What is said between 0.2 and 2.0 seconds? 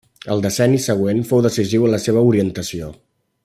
El decenni següent fou decisiu en